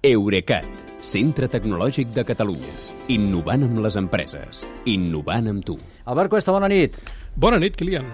Eurecat, 0.00 0.64
centre 1.04 1.44
tecnològic 1.52 2.08
de 2.14 2.22
Catalunya. 2.24 2.70
Innovant 3.12 3.66
amb 3.66 3.82
les 3.84 3.98
empreses. 4.00 4.62
Innovant 4.88 5.50
amb 5.50 5.66
tu. 5.66 5.74
Albert 6.08 6.32
Cuesta, 6.32 6.54
bona 6.56 6.70
nit. 6.72 6.96
Bona 7.36 7.58
nit, 7.60 7.76
Kilian. 7.76 8.08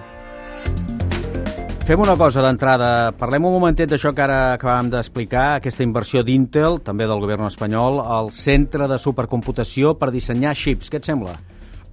Fem 1.87 2.03
una 2.03 2.17
cosa 2.19 2.43
d'entrada. 2.43 3.12
Parlem 3.14 3.46
un 3.46 3.54
momentet 3.54 3.93
d'això 3.93 4.11
que 4.11 4.25
ara 4.25 4.41
acabàvem 4.57 4.91
d'explicar, 4.91 5.46
aquesta 5.61 5.87
inversió 5.87 6.25
d'Intel, 6.27 6.80
també 6.83 7.07
del 7.07 7.22
govern 7.22 7.46
espanyol, 7.46 8.01
al 8.03 8.33
centre 8.35 8.91
de 8.91 8.99
supercomputació 8.99 9.95
per 9.95 10.11
dissenyar 10.11 10.59
xips. 10.59 10.91
Què 10.91 10.99
et 10.99 11.07
sembla? 11.07 11.39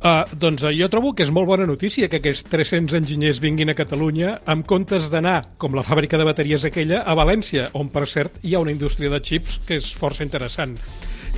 Uh, 0.03 0.25
doncs 0.35 0.65
uh, 0.67 0.71
jo 0.75 0.89
trobo 0.91 1.13
que 1.15 1.23
és 1.23 1.29
molt 1.31 1.47
bona 1.47 1.63
notícia 1.63 2.09
que 2.11 2.19
aquests 2.19 2.49
300 2.51 2.97
enginyers 2.97 3.37
vinguin 3.39 3.71
a 3.71 3.75
Catalunya 3.77 4.33
en 4.51 4.59
comptes 4.67 5.05
d'anar, 5.07 5.37
com 5.55 5.77
la 5.77 5.83
fàbrica 5.87 6.17
de 6.19 6.25
bateries 6.27 6.65
aquella, 6.67 7.05
a 7.07 7.13
València, 7.15 7.69
on, 7.79 7.87
per 7.87 8.03
cert, 8.11 8.35
hi 8.43 8.51
ha 8.51 8.59
una 8.59 8.73
indústria 8.73 9.07
de 9.13 9.21
xips 9.23 9.61
que 9.63 9.77
és 9.79 9.87
força 9.95 10.25
interessant. 10.27 10.75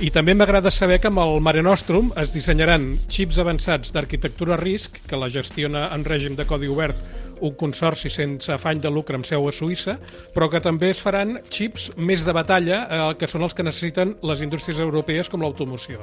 I 0.02 0.10
també 0.10 0.34
m'agrada 0.34 0.72
saber 0.74 0.98
que 0.98 1.06
amb 1.12 1.22
el 1.22 1.38
Mare 1.46 1.62
Nostrum 1.62 2.10
es 2.18 2.34
dissenyaran 2.34 2.88
xips 3.06 3.38
avançats 3.38 3.94
d'arquitectura 3.94 4.58
RISC, 4.58 4.98
que 5.06 5.20
la 5.20 5.30
gestiona 5.30 5.86
en 5.94 6.02
règim 6.04 6.34
de 6.34 6.44
codi 6.44 6.66
obert 6.66 6.98
un 7.46 7.54
consorci 7.54 8.10
sense 8.10 8.50
afany 8.50 8.82
de 8.82 8.90
lucre 8.90 9.14
amb 9.14 9.28
seu 9.30 9.46
a 9.46 9.52
Suïssa, 9.54 9.94
però 10.34 10.50
que 10.50 10.60
també 10.64 10.90
es 10.90 11.04
faran 11.06 11.38
xips 11.54 11.92
més 11.96 12.26
de 12.26 12.34
batalla, 12.34 12.82
eh, 12.82 13.06
que 13.14 13.30
són 13.30 13.46
els 13.46 13.54
que 13.54 13.62
necessiten 13.62 14.16
les 14.26 14.42
indústries 14.42 14.82
europees 14.82 15.30
com 15.30 15.46
l'automoció. 15.46 16.02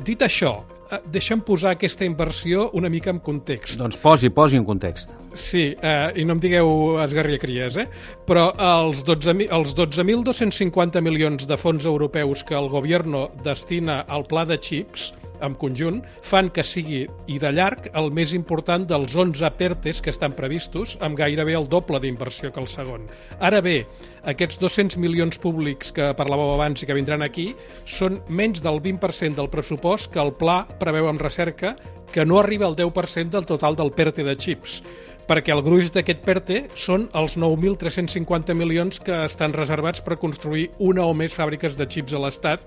Dit 0.00 0.24
això, 0.26 0.56
eh, 0.90 1.00
deixa'm 1.14 1.42
posar 1.46 1.74
aquesta 1.74 2.04
inversió 2.04 2.68
una 2.72 2.90
mica 2.92 3.12
en 3.12 3.20
context. 3.24 3.78
Doncs 3.80 3.98
posi, 4.00 4.30
posi 4.30 4.60
en 4.60 4.66
context. 4.68 5.12
Sí, 5.34 5.72
eh, 5.74 6.12
i 6.20 6.24
no 6.24 6.36
em 6.36 6.42
digueu 6.42 7.00
esgarria 7.02 7.40
cries, 7.42 7.78
eh? 7.80 7.88
però 8.26 8.50
els 8.54 9.04
12.000 9.06 9.50
els 9.54 9.74
12.250 9.76 11.02
milions 11.02 11.48
de 11.50 11.58
fons 11.58 11.86
europeus 11.86 12.44
que 12.46 12.56
el 12.58 12.70
govern 12.70 13.16
destina 13.44 14.04
al 14.08 14.26
pla 14.30 14.44
de 14.48 14.58
xips 14.60 15.12
en 15.42 15.54
conjunt 15.58 16.02
fan 16.22 16.50
que 16.54 16.64
sigui, 16.66 17.04
i 17.26 17.38
de 17.42 17.50
llarg, 17.54 17.88
el 17.98 18.10
més 18.14 18.34
important 18.36 18.86
dels 18.88 19.16
11 19.16 19.50
PERTES 19.58 20.02
que 20.04 20.12
estan 20.14 20.36
previstos, 20.36 20.96
amb 21.00 21.18
gairebé 21.18 21.56
el 21.58 21.68
doble 21.68 22.00
d'inversió 22.02 22.52
que 22.52 22.62
el 22.62 22.68
segon. 22.70 23.08
Ara 23.40 23.60
bé, 23.64 23.80
aquests 24.22 24.60
200 24.62 24.98
milions 25.02 25.40
públics 25.40 25.92
que 25.94 26.12
parlàveu 26.18 26.54
abans 26.54 26.82
i 26.82 26.88
que 26.88 26.96
vindran 26.96 27.24
aquí 27.26 27.52
són 27.86 28.20
menys 28.28 28.62
del 28.64 28.80
20% 28.84 29.40
del 29.40 29.50
pressupost 29.50 30.12
que 30.12 30.22
el 30.22 30.34
pla 30.38 30.62
preveu 30.80 31.10
en 31.10 31.18
recerca, 31.18 31.74
que 32.14 32.24
no 32.24 32.38
arriba 32.38 32.66
al 32.66 32.76
10% 32.76 33.34
del 33.34 33.46
total 33.46 33.74
del 33.74 33.90
PERTE 33.90 34.22
de 34.22 34.36
xips 34.38 34.82
perquè 35.28 35.54
el 35.54 35.62
gruix 35.64 35.90
d'aquest 35.94 36.20
PERTE 36.24 36.58
són 36.78 37.08
els 37.16 37.36
9.350 37.40 38.56
milions 38.58 39.00
que 39.04 39.24
estan 39.24 39.54
reservats 39.56 40.04
per 40.04 40.18
construir 40.20 40.68
una 40.78 41.06
o 41.08 41.14
més 41.16 41.34
fàbriques 41.34 41.78
de 41.78 41.88
xips 41.90 42.14
a 42.14 42.22
l'Estat 42.24 42.64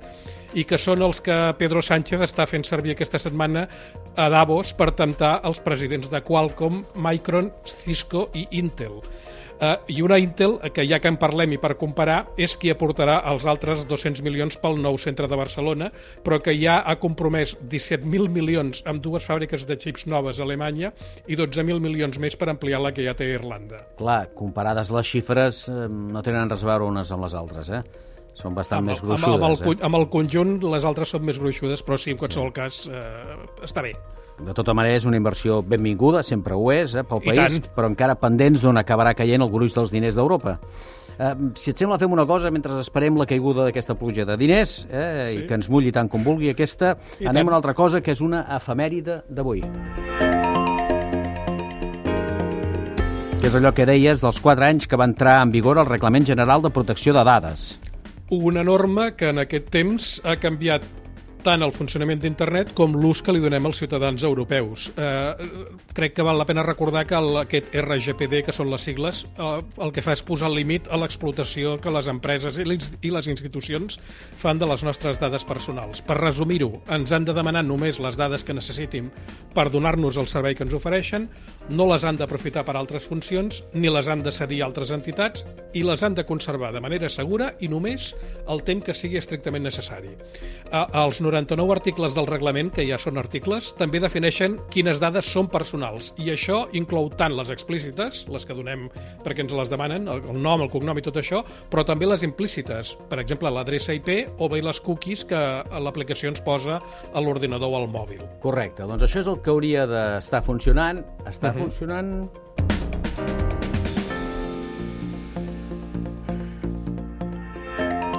i 0.57 0.63
que 0.65 0.79
són 0.79 1.03
els 1.05 1.19
que 1.21 1.35
Pedro 1.59 1.83
Sánchez 1.83 2.23
està 2.25 2.47
fent 2.49 2.65
servir 2.65 2.95
aquesta 2.95 3.19
setmana 3.21 3.67
a 4.15 4.29
Davos 4.33 4.73
per 4.77 4.93
temptar 4.97 5.37
els 5.47 5.59
presidents 5.63 6.09
de 6.13 6.23
Qualcomm, 6.23 6.83
Micron, 6.95 7.51
Cisco 7.67 8.29
i 8.33 8.47
Intel. 8.61 9.01
Uh, 9.57 9.73
I 9.89 10.03
una 10.05 10.19
Intel, 10.21 10.59
que 10.69 10.83
ja 10.85 10.99
que 11.01 11.09
en 11.09 11.15
parlem 11.17 11.55
i 11.55 11.57
per 11.57 11.71
comparar, 11.79 12.19
és 12.37 12.53
qui 12.61 12.69
aportarà 12.69 13.15
els 13.31 13.47
altres 13.49 13.87
200 13.89 14.21
milions 14.21 14.57
pel 14.61 14.77
nou 14.77 14.99
centre 15.01 15.25
de 15.25 15.39
Barcelona, 15.39 15.87
però 16.21 16.37
que 16.45 16.53
ja 16.53 16.75
ha 16.85 16.93
compromès 17.01 17.55
17.000 17.63 18.29
milions 18.29 18.83
amb 18.85 19.01
dues 19.01 19.25
fàbriques 19.25 19.65
de 19.65 19.79
xips 19.81 20.05
noves 20.05 20.37
a 20.37 20.45
Alemanya 20.45 20.91
i 21.25 21.39
12.000 21.39 21.81
milions 21.81 22.19
més 22.21 22.37
per 22.37 22.51
ampliar 22.53 22.83
la 22.83 22.93
que 22.93 23.05
ja 23.07 23.15
té 23.17 23.31
Irlanda. 23.33 23.81
Clar, 23.97 24.27
comparades 24.37 24.93
les 24.93 25.09
xifres, 25.09 25.63
eh, 25.73 25.87
no 25.89 26.21
tenen 26.21 26.53
res 26.53 26.61
a 26.61 26.69
veure 26.69 26.91
unes 26.91 27.15
amb 27.15 27.25
les 27.25 27.37
altres, 27.41 27.73
eh? 27.73 27.81
Són 28.37 28.53
bastant 28.53 28.83
amb, 28.83 28.91
més 28.91 28.99
amb, 29.01 29.07
gruixudes. 29.09 29.33
amb, 29.33 29.43
el, 29.49 29.73
eh? 29.73 29.85
amb 29.87 29.97
el 29.97 30.05
conjunt, 30.13 30.51
les 30.69 30.85
altres 30.85 31.09
són 31.15 31.23
més 31.25 31.39
gruixudes, 31.41 31.81
però 31.85 31.97
sí, 31.97 32.11
en 32.13 32.19
qualsevol 32.21 32.51
cas, 32.53 32.83
eh, 32.87 33.37
està 33.65 33.81
bé. 33.81 33.95
De 34.37 34.53
tota 34.53 34.75
manera, 34.77 34.93
és 34.99 35.05
una 35.09 35.17
inversió 35.17 35.63
benvinguda, 35.65 36.21
sempre 36.21 36.53
ho 36.53 36.71
és, 36.71 36.93
eh, 36.93 37.01
pel 37.03 37.23
I 37.23 37.31
país, 37.31 37.55
tant. 37.59 37.71
però 37.75 37.89
encara 37.89 38.13
pendents 38.21 38.61
d'on 38.61 38.77
acabarà 38.77 39.15
caient 39.17 39.41
el 39.41 39.49
gruix 39.49 39.73
dels 39.73 39.89
diners 39.91 40.13
d'Europa. 40.15 40.59
Eh, 41.17 41.33
si 41.55 41.71
et 41.71 41.77
sembla, 41.81 41.97
fem 41.97 42.11
una 42.13 42.27
cosa 42.29 42.51
mentre 42.53 42.77
esperem 42.79 43.17
la 43.17 43.25
caiguda 43.25 43.63
d'aquesta 43.65 43.95
pluja 43.97 44.23
de 44.23 44.37
diners 44.37 44.85
eh, 44.91 45.23
Sí. 45.25 45.39
i 45.39 45.47
que 45.47 45.55
ens 45.57 45.67
mulli 45.67 45.91
tant 45.91 46.07
com 46.07 46.21
vulgui 46.23 46.51
aquesta. 46.51 46.95
I 47.19 47.25
anem 47.25 47.41
tant. 47.41 47.47
a 47.47 47.49
una 47.49 47.55
altra 47.57 47.73
cosa, 47.73 48.01
que 48.01 48.11
és 48.11 48.21
una 48.21 48.45
efemèride 48.55 49.23
d'avui. 49.27 49.63
Que 53.41 53.47
és 53.51 53.55
allò 53.55 53.71
que 53.73 53.85
deies 53.85 54.21
dels 54.21 54.39
4 54.43 54.65
anys 54.65 54.87
que 54.87 54.95
va 54.99 55.05
entrar 55.05 55.41
en 55.41 55.49
vigor 55.53 55.77
el 55.79 55.85
Reglament 55.89 56.25
General 56.25 56.61
de 56.61 56.69
Protecció 56.69 57.13
de 57.13 57.23
Dades. 57.23 57.79
Una 58.29 58.61
norma 58.61 59.13
que 59.15 59.29
en 59.31 59.37
aquest 59.39 59.69
temps 59.71 60.07
ha 60.27 60.33
canviat 60.35 60.83
tant 61.43 61.63
el 61.65 61.73
funcionament 61.75 62.21
d'internet 62.21 62.73
com 62.77 62.95
l'ús 62.97 63.21
que 63.23 63.33
li 63.35 63.41
donem 63.43 63.65
als 63.67 63.79
ciutadans 63.81 64.23
europeus. 64.27 64.89
Eh, 64.97 65.49
crec 65.97 66.15
que 66.17 66.25
val 66.25 66.37
la 66.39 66.45
pena 66.49 66.63
recordar 66.65 67.05
que 67.07 67.17
el, 67.17 67.37
aquest 67.43 67.75
RGPD, 67.77 68.43
que 68.47 68.55
són 68.55 68.71
les 68.71 68.85
sigles, 68.87 69.23
eh, 69.37 69.49
el 69.83 69.93
que 69.95 70.03
fa 70.05 70.15
és 70.17 70.23
posar 70.25 70.51
límit 70.53 70.89
a 70.89 70.99
l'explotació 71.01 71.77
que 71.81 71.93
les 71.93 72.09
empreses 72.11 72.57
i 72.57 72.65
les, 72.67 72.91
i 73.01 73.11
les 73.13 73.29
institucions 73.31 73.99
fan 74.37 74.59
de 74.59 74.69
les 74.69 74.83
nostres 74.87 75.21
dades 75.21 75.45
personals. 75.47 76.01
Per 76.05 76.17
resumir-ho, 76.19 76.71
ens 76.93 77.13
han 77.15 77.27
de 77.27 77.35
demanar 77.37 77.63
només 77.67 78.01
les 78.03 78.17
dades 78.19 78.43
que 78.43 78.55
necessitin 78.57 79.11
per 79.55 79.69
donar-nos 79.73 80.17
el 80.17 80.29
servei 80.29 80.55
que 80.55 80.65
ens 80.67 80.75
ofereixen, 80.77 81.29
no 81.69 81.87
les 81.91 82.05
han 82.07 82.19
d'aprofitar 82.19 82.65
per 82.67 82.77
altres 82.77 83.07
funcions, 83.07 83.63
ni 83.73 83.91
les 83.91 84.07
han 84.07 84.23
de 84.25 84.31
cedir 84.31 84.61
a 84.61 84.67
altres 84.69 84.91
entitats, 84.95 85.45
i 85.73 85.83
les 85.85 86.03
han 86.03 86.15
de 86.15 86.25
conservar 86.25 86.71
de 86.73 86.81
manera 86.81 87.09
segura 87.09 87.53
i 87.59 87.69
només 87.71 88.13
el 88.47 88.63
temps 88.67 88.85
que 88.85 88.95
sigui 88.95 89.19
estrictament 89.19 89.65
necessari. 89.67 90.13
Eh, 90.71 90.85
Els 90.97 91.21
99 91.37 91.71
articles 91.75 92.15
del 92.17 92.25
reglament, 92.27 92.71
que 92.73 92.85
ja 92.87 92.97
són 93.01 93.19
articles, 93.21 93.69
també 93.77 93.99
defineixen 94.01 94.57
quines 94.73 94.99
dades 95.01 95.27
són 95.29 95.49
personals, 95.53 96.11
i 96.17 96.31
això 96.33 96.63
inclou 96.77 97.09
tant 97.17 97.35
les 97.37 97.51
explícites, 97.53 98.23
les 98.33 98.45
que 98.47 98.55
donem 98.57 98.87
perquè 99.25 99.45
ens 99.45 99.53
les 99.53 99.69
demanen, 99.69 100.07
el 100.09 100.23
nom, 100.41 100.63
el 100.65 100.71
cognom 100.73 100.97
i 100.97 101.05
tot 101.05 101.19
això, 101.21 101.43
però 101.71 101.85
també 101.85 102.09
les 102.09 102.23
implícites, 102.25 102.95
per 103.11 103.19
exemple, 103.21 103.51
l'adreça 103.53 103.93
IP 103.97 104.09
o 104.41 104.49
bé 104.49 104.63
les 104.65 104.81
cookies 104.81 105.25
que 105.29 105.41
l'aplicació 105.77 106.31
ens 106.33 106.41
posa 106.41 106.79
a 107.13 107.21
l'ordinador 107.21 107.69
o 107.69 107.77
al 107.83 107.87
mòbil. 107.91 108.23
Correcte, 108.41 108.87
doncs 108.89 109.05
això 109.05 109.21
és 109.23 109.27
el 109.29 109.41
que 109.45 109.53
hauria 109.53 109.85
d'estar 109.87 110.43
funcionant. 110.43 111.03
Està 111.27 111.53
Mhm. 111.53 111.61
funcionant... 111.61 112.29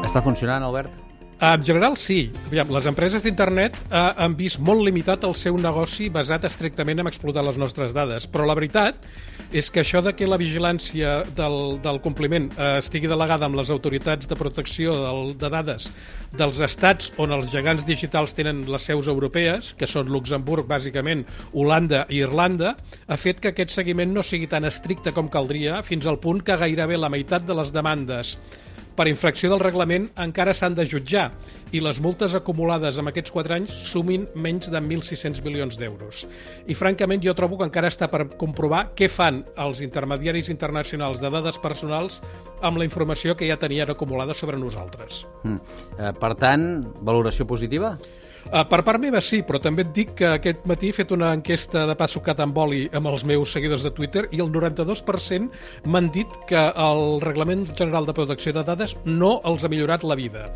Està 0.08 0.22
funcionant, 0.24 0.64
Albert? 0.64 0.94
En 1.40 1.62
general, 1.62 1.94
sí. 1.96 2.32
Aviam, 2.48 2.72
les 2.74 2.86
empreses 2.90 3.22
d'internet 3.22 3.76
eh, 3.78 3.98
han 4.18 4.32
vist 4.34 4.58
molt 4.58 4.82
limitat 4.82 5.22
el 5.22 5.36
seu 5.38 5.54
negoci 5.60 6.08
basat 6.10 6.48
estrictament 6.48 6.98
en 6.98 7.06
explotar 7.06 7.44
les 7.46 7.60
nostres 7.62 7.94
dades. 7.94 8.26
Però 8.26 8.42
la 8.48 8.56
veritat 8.58 8.98
és 9.54 9.70
que 9.70 9.84
això 9.84 10.02
de 10.02 10.16
que 10.18 10.26
la 10.26 10.40
vigilància 10.40 11.20
del, 11.38 11.78
del 11.84 12.02
compliment 12.02 12.50
eh, 12.56 12.72
estigui 12.82 13.06
delegada 13.06 13.46
amb 13.46 13.54
les 13.54 13.70
autoritats 13.70 14.26
de 14.26 14.38
protecció 14.40 14.96
del, 14.98 15.32
de 15.38 15.52
dades 15.54 15.92
dels 16.34 16.58
estats 16.60 17.12
on 17.22 17.30
els 17.32 17.52
gegants 17.54 17.86
digitals 17.86 18.34
tenen 18.34 18.66
les 18.68 18.90
seus 18.90 19.06
europees, 19.06 19.72
que 19.78 19.86
són 19.86 20.10
Luxemburg, 20.10 20.66
bàsicament, 20.68 21.22
Holanda 21.54 22.02
i 22.10 22.18
Irlanda, 22.26 22.74
ha 23.06 23.16
fet 23.16 23.38
que 23.38 23.54
aquest 23.54 23.78
seguiment 23.78 24.10
no 24.12 24.26
sigui 24.26 24.50
tan 24.50 24.66
estricte 24.66 25.14
com 25.14 25.30
caldria, 25.30 25.84
fins 25.86 26.10
al 26.10 26.18
punt 26.18 26.42
que 26.42 26.58
gairebé 26.58 26.98
la 26.98 27.14
meitat 27.14 27.46
de 27.46 27.56
les 27.56 27.72
demandes 27.72 28.36
per 28.98 29.06
infracció 29.06 29.52
del 29.52 29.62
reglament 29.62 30.08
encara 30.18 30.52
s'han 30.56 30.74
de 30.74 30.84
jutjar 30.90 31.28
i 31.70 31.82
les 31.84 32.00
multes 32.02 32.34
acumulades 32.34 32.98
en 32.98 33.10
aquests 33.10 33.30
4 33.30 33.54
anys 33.54 33.74
sumin 33.86 34.26
menys 34.34 34.72
de 34.72 34.80
1.600 34.80 35.44
milions 35.46 35.78
d'euros. 35.78 36.24
I 36.66 36.74
francament 36.74 37.22
jo 37.22 37.34
trobo 37.38 37.60
que 37.60 37.68
encara 37.68 37.92
està 37.92 38.10
per 38.10 38.24
comprovar 38.40 38.88
què 38.98 39.06
fan 39.12 39.44
els 39.54 39.84
intermediaris 39.86 40.50
internacionals 40.50 41.22
de 41.22 41.30
dades 41.30 41.60
personals 41.62 42.18
amb 42.60 42.82
la 42.82 42.88
informació 42.88 43.36
que 43.38 43.46
ja 43.46 43.58
tenien 43.60 43.94
acumulada 43.94 44.34
sobre 44.34 44.58
nosaltres. 44.58 45.22
Mm. 45.44 45.60
Eh, 45.98 46.14
per 46.18 46.34
tant, 46.40 46.64
valoració 47.06 47.46
positiva? 47.46 47.94
Uh, 48.48 48.62
per 48.64 48.80
part 48.86 49.00
meva 49.02 49.20
sí, 49.20 49.42
però 49.44 49.60
també 49.60 49.84
et 49.84 49.90
dic 49.92 50.14
que 50.18 50.28
aquest 50.38 50.64
matí 50.68 50.88
he 50.88 50.96
fet 50.96 51.10
una 51.12 51.34
enquesta 51.36 51.84
de 51.88 51.96
pa 51.98 52.08
sucat 52.08 52.40
amb 52.40 52.56
oli 52.58 52.86
amb 52.96 53.10
els 53.10 53.24
meus 53.28 53.52
seguidors 53.52 53.84
de 53.84 53.92
Twitter 53.92 54.24
i 54.32 54.40
el 54.40 54.48
92% 54.54 55.84
m'han 55.84 56.08
dit 56.14 56.38
que 56.48 56.62
el 56.72 57.20
Reglament 57.20 57.66
General 57.76 58.08
de 58.08 58.14
Protecció 58.16 58.54
de 58.56 58.64
Dades 58.64 58.96
no 59.04 59.38
els 59.48 59.64
ha 59.64 59.70
millorat 59.72 60.06
la 60.06 60.16
vida. 60.16 60.46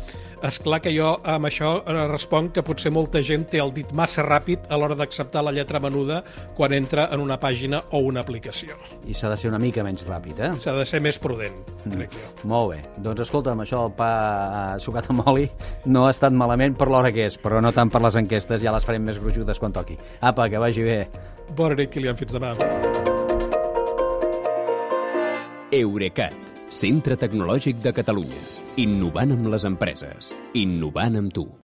És 0.43 0.57
clar 0.63 0.81
que 0.83 0.93
jo 0.95 1.13
amb 1.23 1.47
això 1.47 1.75
eh, 1.81 1.99
responc 2.09 2.55
que 2.57 2.63
potser 2.65 2.91
molta 2.93 3.21
gent 3.23 3.45
té 3.51 3.61
el 3.61 3.73
dit 3.75 3.93
massa 3.95 4.25
ràpid 4.25 4.65
a 4.69 4.79
l'hora 4.79 4.97
d'acceptar 4.97 5.43
la 5.45 5.53
lletra 5.55 5.79
menuda 5.83 6.23
quan 6.57 6.73
entra 6.73 7.07
en 7.13 7.21
una 7.23 7.37
pàgina 7.39 7.83
o 7.91 8.01
una 8.07 8.23
aplicació. 8.25 8.77
I 9.07 9.13
s'ha 9.13 9.31
de 9.31 9.37
ser 9.39 9.51
una 9.53 9.61
mica 9.61 9.85
menys 9.85 10.05
ràpid, 10.07 10.41
eh? 10.41 10.51
S'ha 10.63 10.73
de 10.79 10.85
ser 10.89 11.01
més 11.03 11.19
prudent, 11.21 11.61
crec 11.85 12.17
jo. 12.17 12.33
Molt 12.49 12.73
bé. 12.73 12.81
Doncs 13.05 13.23
escolta'm, 13.27 13.63
això 13.63 13.85
del 13.85 13.95
pa 13.97 14.11
sucat 14.83 15.09
amb 15.13 15.27
oli 15.29 15.47
no 15.85 16.07
ha 16.07 16.11
estat 16.13 16.33
malament 16.35 16.75
per 16.79 16.89
l'hora 16.91 17.13
que 17.13 17.27
és, 17.29 17.37
però 17.39 17.61
no 17.73 17.81
tant 17.81 17.89
per 17.89 18.01
les 18.05 18.17
enquestes, 18.19 18.61
ja 18.61 18.73
les 18.73 18.85
farem 18.85 19.03
més 19.03 19.19
gruixudes 19.21 19.59
quan 19.59 19.73
toqui. 19.73 19.97
Apa, 20.21 20.47
que 20.49 20.61
vagi 20.61 20.85
bé. 20.85 20.99
Bona 21.57 21.75
nit, 21.79 21.89
Kilian. 21.93 22.17
Fins 22.19 22.35
demà. 22.35 22.53
Eurecat, 25.73 26.37
Centre 26.69 27.17
Tecnològic 27.17 27.81
de 27.81 27.95
Catalunya. 27.97 28.45
Innovant 28.77 29.33
amb 29.33 29.49
les 29.49 29.65
empreses. 29.65 30.35
Innovant 30.53 31.17
amb 31.17 31.33
tu. 31.33 31.49